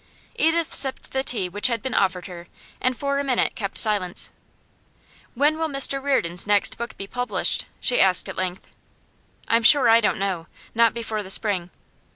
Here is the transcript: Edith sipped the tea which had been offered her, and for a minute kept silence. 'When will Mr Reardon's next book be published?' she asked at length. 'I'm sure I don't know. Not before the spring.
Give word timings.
Edith 0.35 0.73
sipped 0.73 1.11
the 1.11 1.23
tea 1.23 1.47
which 1.47 1.67
had 1.67 1.83
been 1.83 1.93
offered 1.93 2.25
her, 2.25 2.47
and 2.81 2.97
for 2.97 3.19
a 3.19 3.23
minute 3.23 3.53
kept 3.53 3.77
silence. 3.77 4.31
'When 5.35 5.59
will 5.59 5.67
Mr 5.67 6.01
Reardon's 6.01 6.47
next 6.47 6.75
book 6.79 6.97
be 6.97 7.05
published?' 7.05 7.67
she 7.79 8.01
asked 8.01 8.27
at 8.27 8.35
length. 8.35 8.71
'I'm 9.47 9.61
sure 9.61 9.89
I 9.89 9.99
don't 10.01 10.17
know. 10.17 10.47
Not 10.73 10.95
before 10.95 11.21
the 11.21 11.29
spring. 11.29 11.69